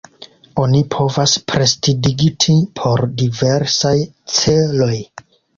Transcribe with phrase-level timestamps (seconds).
[0.61, 3.97] Oni povas prestidigiti por diversaj
[4.39, 4.93] celoj.